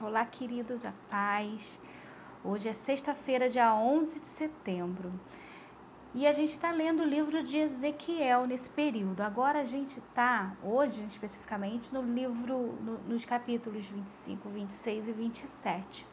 [0.00, 1.80] Olá, queridos, a paz.
[2.44, 5.12] Hoje é sexta-feira, dia 11 de setembro.
[6.14, 9.22] E a gente está lendo o livro de Ezequiel nesse período.
[9.22, 16.06] Agora a gente está, hoje especificamente, no livro, no, nos capítulos 25, 26 e 27.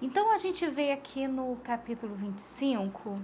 [0.00, 3.20] Então a gente vê aqui no capítulo 25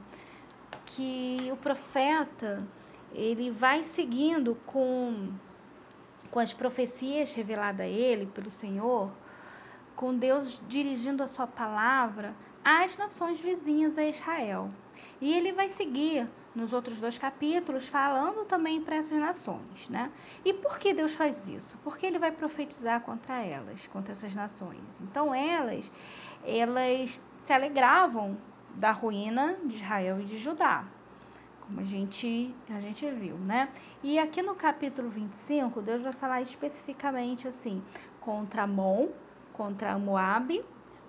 [0.87, 2.67] que o profeta
[3.13, 5.33] ele vai seguindo com,
[6.33, 9.22] com as profecias reveladas a ele pelo Senhor
[9.97, 14.69] com Deus dirigindo a sua palavra às nações vizinhas a Israel.
[15.21, 20.11] E ele vai seguir nos outros dois capítulos falando também para essas nações, né?
[20.45, 21.77] E por que Deus faz isso?
[21.83, 24.81] Porque ele vai profetizar contra elas, contra essas nações.
[25.01, 25.91] Então elas,
[26.45, 28.37] elas se alegravam
[28.75, 30.85] da ruína de Israel e de Judá,
[31.61, 33.69] como a gente, a gente viu, né?
[34.03, 37.83] E aqui no capítulo 25, Deus vai falar especificamente assim,
[38.21, 39.09] contra Amon,
[39.53, 40.65] contra Moabe,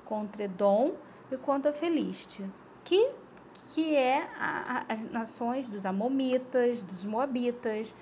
[0.06, 0.96] contra Edom
[1.32, 2.50] e contra Felístia,
[2.84, 3.10] que,
[3.70, 7.94] que é a, a, as nações dos Amomitas, dos Moabitas,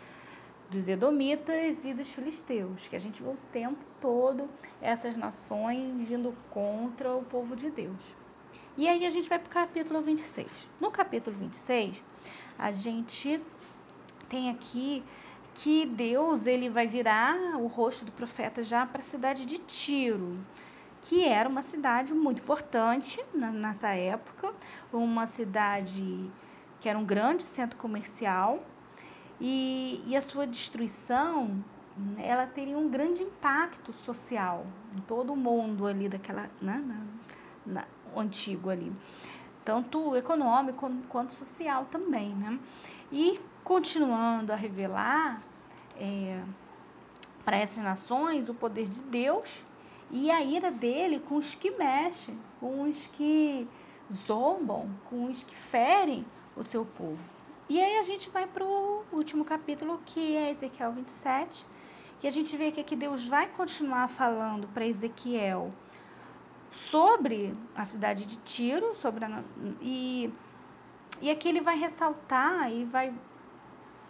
[0.69, 4.50] dos Edomitas e dos Filisteus, que a gente vê o tempo todo
[4.81, 8.16] essas nações indo contra o povo de Deus.
[8.78, 10.47] E aí a gente vai para o capítulo 26.
[10.80, 12.02] No capítulo 26,
[12.58, 13.42] a gente
[14.30, 15.03] tem aqui
[15.55, 20.35] que Deus ele vai virar o rosto do profeta já para a cidade de Tiro,
[21.02, 24.53] que era uma cidade muito importante na, nessa época,
[24.91, 26.29] uma cidade
[26.79, 28.59] que era um grande centro comercial
[29.39, 31.63] e, e a sua destruição
[32.17, 36.81] ela teria um grande impacto social em todo o mundo ali daquela né,
[37.66, 37.85] na, na,
[38.19, 38.91] antigo ali
[39.63, 42.59] tanto econômico quanto social também, né?
[43.11, 45.42] E continuando a revelar
[45.98, 46.42] é,
[47.44, 49.64] para essas nações o poder de Deus
[50.09, 53.68] e a ira dele com os que mexem, com os que
[54.26, 57.23] zombam, com os que ferem o seu povo.
[57.70, 61.66] E aí a gente vai para o último capítulo, que é Ezequiel 27,
[62.19, 65.72] que a gente vê que aqui Deus vai continuar falando para Ezequiel
[66.72, 69.44] sobre a cidade de Tiro, sobre a,
[69.81, 70.31] e,
[71.22, 73.14] e aqui ele vai ressaltar e vai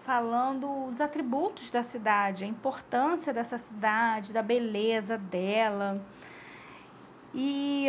[0.04, 6.04] falando os atributos da cidade, a importância dessa cidade, da beleza dela
[7.34, 7.88] e,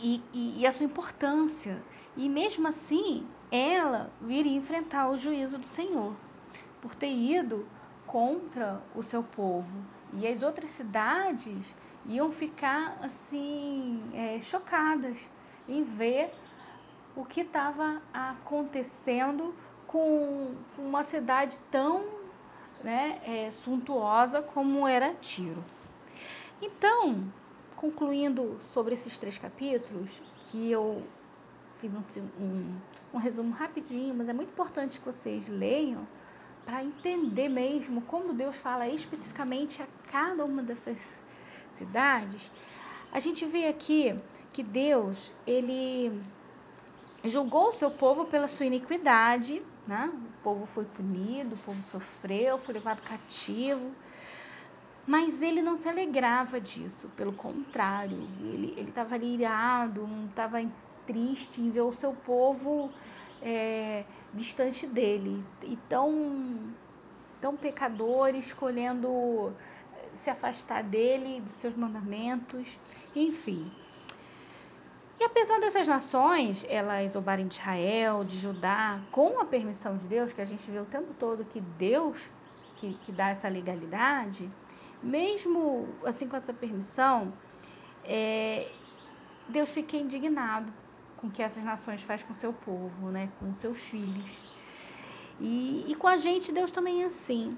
[0.00, 1.82] e, e, a sua importância.
[2.16, 6.14] E mesmo assim, ela viria enfrentar o juízo do Senhor
[6.80, 7.66] por ter ido
[8.06, 9.84] contra o seu povo.
[10.14, 11.66] E as outras cidades
[12.06, 15.18] iam ficar assim é, chocadas
[15.68, 16.32] em ver
[17.14, 19.54] o que estava acontecendo
[19.88, 22.06] com uma cidade tão
[22.84, 25.64] né, é, suntuosa como era Tiro.
[26.62, 27.24] Então,
[27.74, 30.10] concluindo sobre esses três capítulos,
[30.50, 31.02] que eu
[31.80, 32.76] fiz um, um,
[33.14, 36.06] um resumo rapidinho, mas é muito importante que vocês leiam
[36.64, 40.98] para entender mesmo como Deus fala especificamente a cada uma dessas
[41.72, 42.50] cidades,
[43.10, 44.14] a gente vê aqui
[44.52, 46.20] que Deus, ele
[47.24, 50.12] julgou o seu povo pela sua iniquidade, né?
[50.12, 53.90] O povo foi punido, o povo sofreu, foi levado cativo.
[55.06, 60.58] Mas ele não se alegrava disso, pelo contrário, ele estava irado, não estava
[61.06, 62.92] triste em ver o seu povo
[63.40, 64.04] é,
[64.34, 66.74] distante dele, e tão,
[67.40, 69.54] tão pecador, escolhendo
[70.12, 72.78] se afastar dele, dos seus mandamentos,
[73.16, 73.72] enfim.
[75.20, 80.32] E apesar dessas nações, elas zombarem de Israel, de Judá, com a permissão de Deus,
[80.32, 82.18] que a gente vê o tempo todo que Deus
[82.78, 84.50] que, que dá essa legalidade,
[85.02, 87.32] mesmo assim com essa permissão,
[88.04, 88.70] é,
[89.48, 90.72] Deus fica indignado
[91.16, 94.30] com o que essas nações faz com seu povo, né, com seus filhos.
[95.40, 97.56] E, e com a gente, Deus também é assim.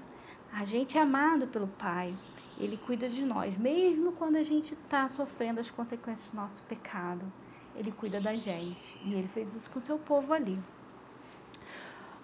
[0.51, 2.13] A gente é amado pelo Pai.
[2.57, 7.31] Ele cuida de nós, mesmo quando a gente está sofrendo as consequências do nosso pecado.
[7.75, 8.99] Ele cuida da gente.
[9.03, 10.59] E ele fez isso com o seu povo ali.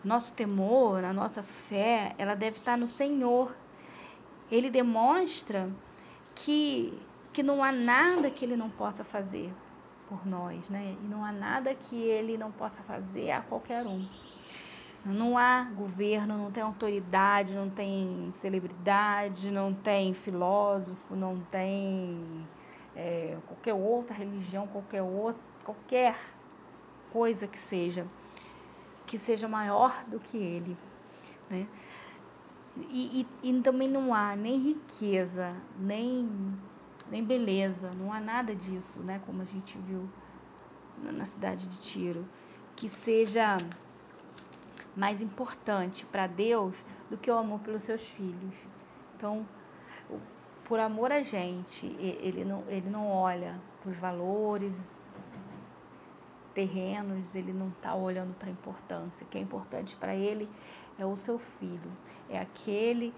[0.03, 3.55] Nosso temor, a nossa fé, ela deve estar no Senhor.
[4.51, 5.69] Ele demonstra
[6.35, 6.97] que,
[7.33, 9.51] que não há nada que ele não possa fazer
[10.07, 10.95] por nós, né?
[11.03, 14.05] E não há nada que ele não possa fazer a qualquer um.
[15.05, 22.45] Não há governo, não tem autoridade, não tem celebridade, não tem filósofo, não tem
[22.97, 26.17] é, qualquer outra religião, qualquer outra, qualquer
[27.13, 28.07] coisa que seja,
[29.05, 30.75] que seja maior do que ele.
[31.47, 31.67] Né?
[32.89, 36.57] E, e, e também não há nem riqueza, nem
[37.09, 39.21] nem beleza, não há nada disso, né?
[39.25, 40.09] Como a gente viu
[41.01, 42.27] na cidade de Tiro,
[42.75, 43.57] que seja
[44.93, 48.53] mais importante para Deus do que o amor pelos seus filhos.
[49.15, 49.47] Então,
[50.67, 55.01] por amor a gente, ele não, ele não olha para os valores
[56.53, 59.25] terrenos, ele não está olhando para a importância.
[59.25, 60.49] O que é importante para ele
[60.99, 61.91] é o seu filho,
[62.29, 63.13] é aquele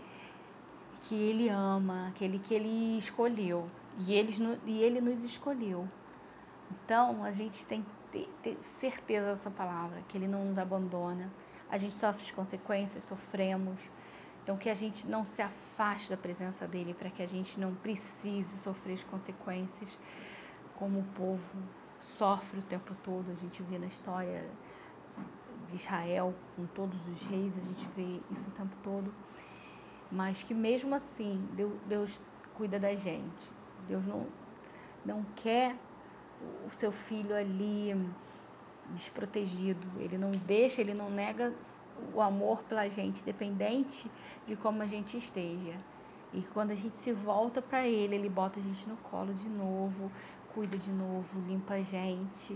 [1.01, 3.67] que ele ama, aquele que ele escolheu.
[3.97, 5.87] E ele, e ele nos escolheu.
[6.71, 11.31] Então, a gente tem que ter, ter certeza dessa palavra, que ele não nos abandona.
[11.69, 13.79] A gente sofre as consequências, sofremos.
[14.49, 17.75] Então, que a gente não se afaste da presença dele para que a gente não
[17.75, 19.95] precise sofrer as consequências
[20.75, 21.59] como o povo
[22.17, 23.29] sofre o tempo todo.
[23.29, 24.43] A gente vê na história
[25.69, 29.13] de Israel, com todos os reis, a gente vê isso o tempo todo.
[30.11, 32.21] Mas que mesmo assim, Deus, Deus
[32.55, 33.53] cuida da gente.
[33.87, 34.25] Deus não,
[35.05, 35.75] não quer
[36.65, 37.93] o seu filho ali
[38.95, 39.87] desprotegido.
[39.99, 41.53] Ele não deixa, ele não nega
[42.13, 44.09] o amor pela gente, dependente
[44.47, 45.75] de como a gente esteja.
[46.33, 49.49] E quando a gente se volta para ele, ele bota a gente no colo de
[49.49, 50.11] novo,
[50.53, 52.55] cuida de novo, limpa a gente.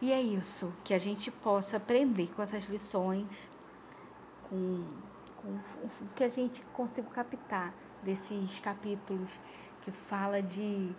[0.00, 3.26] E é isso, que a gente possa aprender com essas lições,
[4.48, 4.84] com,
[5.36, 7.72] com o que a gente consiga captar
[8.02, 9.30] desses capítulos
[9.82, 10.92] que fala de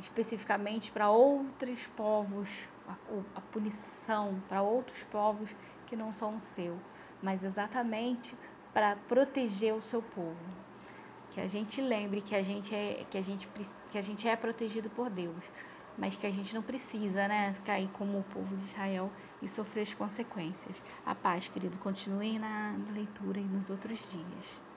[0.00, 2.48] especificamente para outros povos,
[2.88, 2.94] a,
[3.36, 5.50] a punição para outros povos
[5.92, 6.78] que não são o seu,
[7.22, 8.34] mas exatamente
[8.72, 10.38] para proteger o seu povo.
[11.32, 13.46] Que a gente lembre que a gente é que a gente
[13.90, 15.44] que a gente é protegido por Deus,
[15.98, 19.10] mas que a gente não precisa, né, cair como o povo de Israel
[19.42, 20.82] e sofrer as consequências.
[21.04, 24.71] A paz, querido, continue na leitura e nos outros dias.